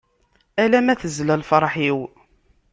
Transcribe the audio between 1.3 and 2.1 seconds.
lferḥ-iw.